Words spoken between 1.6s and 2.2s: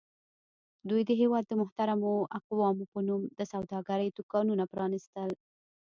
محترمو